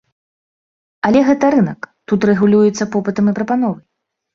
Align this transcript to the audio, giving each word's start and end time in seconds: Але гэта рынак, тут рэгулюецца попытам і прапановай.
Але 1.11 1.21
гэта 1.29 1.53
рынак, 1.57 1.81
тут 2.09 2.29
рэгулюецца 2.33 2.93
попытам 3.01 3.25
і 3.35 3.41
прапановай. 3.41 3.83